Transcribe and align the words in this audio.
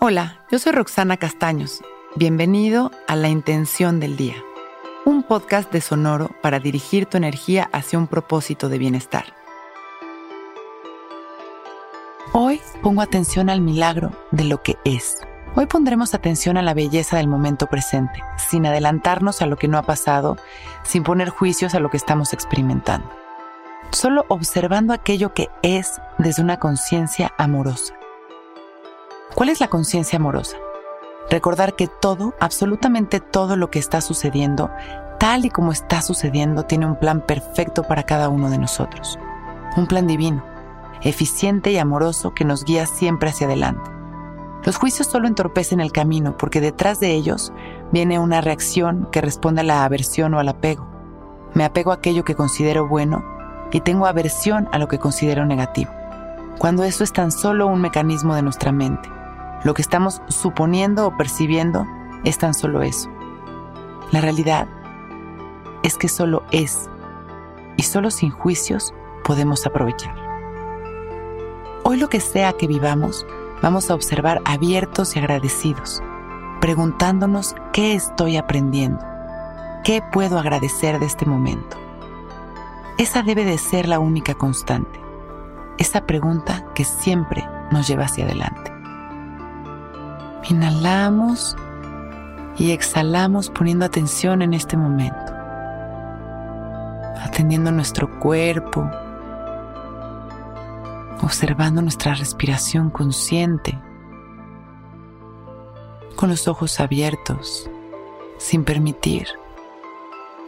Hola, 0.00 0.46
yo 0.50 0.58
soy 0.58 0.72
Roxana 0.72 1.18
Castaños. 1.18 1.82
Bienvenido 2.14 2.92
a 3.08 3.14
La 3.14 3.28
Intención 3.28 4.00
del 4.00 4.16
Día, 4.16 4.36
un 5.04 5.22
podcast 5.22 5.70
de 5.70 5.82
Sonoro 5.82 6.30
para 6.40 6.60
dirigir 6.60 7.04
tu 7.04 7.18
energía 7.18 7.68
hacia 7.72 7.98
un 7.98 8.06
propósito 8.06 8.70
de 8.70 8.78
bienestar. 8.78 9.34
Hoy 12.32 12.60
pongo 12.80 13.02
atención 13.02 13.50
al 13.50 13.60
milagro 13.60 14.12
de 14.30 14.44
lo 14.44 14.62
que 14.62 14.76
es. 14.84 15.18
Hoy 15.56 15.66
pondremos 15.66 16.14
atención 16.14 16.56
a 16.56 16.62
la 16.62 16.72
belleza 16.72 17.18
del 17.18 17.28
momento 17.28 17.66
presente, 17.66 18.22
sin 18.38 18.64
adelantarnos 18.64 19.42
a 19.42 19.46
lo 19.46 19.56
que 19.56 19.68
no 19.68 19.76
ha 19.76 19.82
pasado, 19.82 20.38
sin 20.84 21.02
poner 21.02 21.28
juicios 21.28 21.74
a 21.74 21.80
lo 21.80 21.90
que 21.90 21.98
estamos 21.98 22.32
experimentando. 22.32 23.27
Solo 23.90 24.24
observando 24.28 24.92
aquello 24.92 25.34
que 25.34 25.48
es 25.62 26.00
desde 26.18 26.42
una 26.42 26.58
conciencia 26.58 27.32
amorosa 27.38 27.98
¿Cuál 29.38 29.50
es 29.50 29.60
la 29.60 29.68
conciencia 29.68 30.18
amorosa? 30.18 30.56
Recordar 31.30 31.76
que 31.76 31.86
todo, 31.86 32.34
absolutamente 32.40 33.20
todo 33.20 33.56
lo 33.56 33.70
que 33.70 33.78
está 33.78 34.00
sucediendo, 34.00 34.68
tal 35.20 35.44
y 35.44 35.50
como 35.50 35.70
está 35.70 36.02
sucediendo, 36.02 36.64
tiene 36.64 36.86
un 36.86 36.96
plan 36.96 37.20
perfecto 37.20 37.84
para 37.84 38.02
cada 38.02 38.30
uno 38.30 38.50
de 38.50 38.58
nosotros. 38.58 39.16
Un 39.76 39.86
plan 39.86 40.08
divino, 40.08 40.42
eficiente 41.02 41.70
y 41.70 41.78
amoroso 41.78 42.34
que 42.34 42.44
nos 42.44 42.64
guía 42.64 42.86
siempre 42.86 43.30
hacia 43.30 43.46
adelante. 43.46 43.88
Los 44.64 44.76
juicios 44.76 45.06
solo 45.06 45.28
entorpecen 45.28 45.78
el 45.78 45.92
camino 45.92 46.36
porque 46.36 46.60
detrás 46.60 46.98
de 46.98 47.12
ellos 47.12 47.52
viene 47.92 48.18
una 48.18 48.40
reacción 48.40 49.08
que 49.12 49.20
responde 49.20 49.60
a 49.60 49.64
la 49.64 49.84
aversión 49.84 50.34
o 50.34 50.40
al 50.40 50.48
apego. 50.48 50.84
Me 51.54 51.64
apego 51.64 51.92
a 51.92 51.96
aquello 51.96 52.24
que 52.24 52.34
considero 52.34 52.88
bueno 52.88 53.37
y 53.72 53.80
tengo 53.80 54.06
aversión 54.06 54.68
a 54.72 54.78
lo 54.78 54.88
que 54.88 54.98
considero 54.98 55.44
negativo. 55.46 55.92
Cuando 56.58 56.84
eso 56.84 57.04
es 57.04 57.12
tan 57.12 57.30
solo 57.30 57.66
un 57.66 57.80
mecanismo 57.80 58.34
de 58.34 58.42
nuestra 58.42 58.72
mente. 58.72 59.08
Lo 59.64 59.74
que 59.74 59.82
estamos 59.82 60.22
suponiendo 60.28 61.06
o 61.06 61.16
percibiendo 61.16 61.86
es 62.24 62.38
tan 62.38 62.54
solo 62.54 62.82
eso. 62.82 63.10
La 64.10 64.20
realidad 64.20 64.68
es 65.82 65.96
que 65.96 66.08
solo 66.08 66.42
es 66.50 66.88
y 67.76 67.82
solo 67.84 68.10
sin 68.10 68.30
juicios 68.30 68.92
podemos 69.24 69.66
aprovechar. 69.66 70.14
Hoy 71.84 71.96
lo 71.96 72.08
que 72.08 72.20
sea 72.20 72.52
que 72.52 72.66
vivamos, 72.66 73.26
vamos 73.62 73.90
a 73.90 73.94
observar 73.94 74.42
abiertos 74.44 75.16
y 75.16 75.20
agradecidos, 75.20 76.02
preguntándonos 76.60 77.54
qué 77.72 77.94
estoy 77.94 78.36
aprendiendo, 78.36 79.04
qué 79.84 80.02
puedo 80.12 80.38
agradecer 80.38 80.98
de 80.98 81.06
este 81.06 81.24
momento. 81.24 81.77
Esa 82.98 83.22
debe 83.22 83.44
de 83.44 83.58
ser 83.58 83.86
la 83.86 84.00
única 84.00 84.34
constante, 84.34 85.00
esa 85.78 86.04
pregunta 86.04 86.66
que 86.74 86.82
siempre 86.82 87.48
nos 87.70 87.86
lleva 87.86 88.06
hacia 88.06 88.24
adelante. 88.24 88.72
Inhalamos 90.50 91.56
y 92.56 92.72
exhalamos 92.72 93.50
poniendo 93.50 93.84
atención 93.84 94.42
en 94.42 94.52
este 94.52 94.76
momento, 94.76 95.32
atendiendo 97.22 97.70
nuestro 97.70 98.18
cuerpo, 98.18 98.90
observando 101.22 101.80
nuestra 101.82 102.14
respiración 102.14 102.90
consciente, 102.90 103.78
con 106.16 106.30
los 106.30 106.48
ojos 106.48 106.80
abiertos, 106.80 107.70
sin 108.38 108.64
permitir 108.64 109.28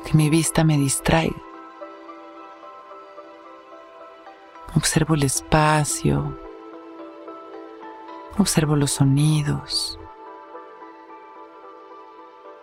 que 0.04 0.16
mi 0.16 0.28
vista 0.28 0.64
me 0.64 0.76
distraiga. 0.76 1.49
Observo 4.74 5.14
el 5.14 5.24
espacio, 5.24 6.36
Observo 8.40 8.74
los 8.74 8.92
sonidos. 8.92 9.98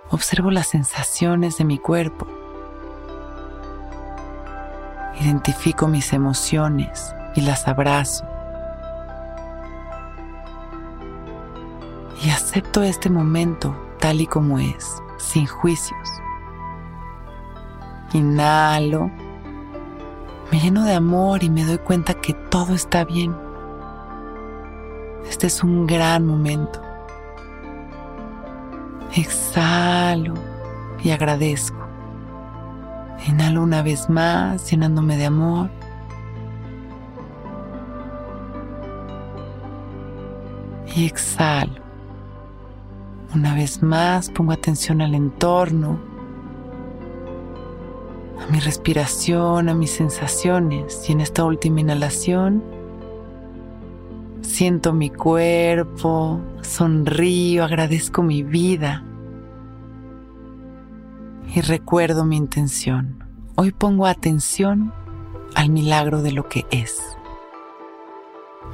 Observo 0.09 0.49
las 0.49 0.69
sensaciones 0.69 1.57
de 1.57 1.65
mi 1.65 1.77
cuerpo. 1.77 2.25
Identifico 5.19 5.87
mis 5.87 6.13
emociones 6.13 7.13
y 7.35 7.41
las 7.41 7.67
abrazo. 7.67 8.25
Y 12.23 12.31
acepto 12.31 12.81
este 12.81 13.11
momento 13.11 13.75
tal 13.99 14.21
y 14.21 14.25
como 14.25 14.57
es, 14.57 14.95
sin 15.19 15.45
juicios. 15.45 16.09
Inhalo, 18.13 19.11
me 20.51 20.59
lleno 20.59 20.83
de 20.85 20.93
amor 20.93 21.43
y 21.43 21.49
me 21.49 21.65
doy 21.65 21.77
cuenta 21.77 22.13
que 22.13 22.33
todo 22.33 22.73
está 22.73 23.03
bien. 23.03 23.35
Este 25.29 25.47
es 25.47 25.63
un 25.63 25.85
gran 25.85 26.25
momento. 26.25 26.81
Exhalo 29.15 30.33
y 31.03 31.11
agradezco. 31.11 31.77
Inhalo 33.27 33.63
una 33.63 33.81
vez 33.81 34.09
más, 34.09 34.69
llenándome 34.71 35.17
de 35.17 35.25
amor. 35.25 35.69
Y 40.95 41.05
exhalo. 41.05 41.81
Una 43.35 43.53
vez 43.53 43.83
más 43.83 44.29
pongo 44.29 44.53
atención 44.53 45.01
al 45.01 45.13
entorno, 45.13 45.99
mi 48.49 48.59
respiración, 48.59 49.69
a 49.69 49.73
mis 49.73 49.91
sensaciones. 49.91 51.09
Y 51.09 51.13
en 51.13 51.21
esta 51.21 51.43
última 51.45 51.81
inhalación 51.81 52.63
Siento 54.47 54.93
mi 54.93 55.09
cuerpo, 55.09 56.39
sonrío, 56.61 57.63
agradezco 57.63 58.23
mi 58.23 58.43
vida 58.43 59.03
y 61.53 61.61
recuerdo 61.61 62.25
mi 62.25 62.37
intención. 62.37 63.23
Hoy 63.55 63.71
pongo 63.71 64.07
atención 64.07 64.93
al 65.53 65.69
milagro 65.69 66.21
de 66.21 66.31
lo 66.31 66.47
que 66.47 66.65
es. 66.71 66.99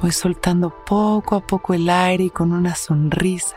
Voy 0.00 0.12
soltando 0.12 0.72
poco 0.86 1.36
a 1.36 1.46
poco 1.46 1.74
el 1.74 1.90
aire 1.90 2.24
y 2.24 2.30
con 2.30 2.52
una 2.52 2.76
sonrisa. 2.76 3.56